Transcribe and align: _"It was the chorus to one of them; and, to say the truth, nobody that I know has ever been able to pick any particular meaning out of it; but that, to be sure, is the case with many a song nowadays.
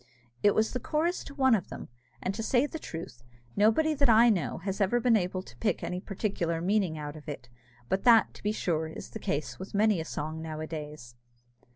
_"It 0.41 0.55
was 0.55 0.73
the 0.73 0.79
chorus 0.79 1.23
to 1.25 1.35
one 1.35 1.53
of 1.53 1.67
them; 1.69 1.87
and, 2.23 2.33
to 2.33 2.41
say 2.41 2.65
the 2.65 2.79
truth, 2.79 3.21
nobody 3.55 3.93
that 3.93 4.09
I 4.09 4.31
know 4.31 4.57
has 4.57 4.81
ever 4.81 4.99
been 4.99 5.15
able 5.15 5.43
to 5.43 5.55
pick 5.57 5.83
any 5.83 5.99
particular 5.99 6.59
meaning 6.59 6.97
out 6.97 7.15
of 7.15 7.29
it; 7.29 7.49
but 7.87 8.03
that, 8.03 8.33
to 8.33 8.41
be 8.41 8.51
sure, 8.51 8.87
is 8.87 9.11
the 9.11 9.19
case 9.19 9.59
with 9.59 9.75
many 9.75 10.01
a 10.01 10.05
song 10.05 10.41
nowadays. 10.41 11.13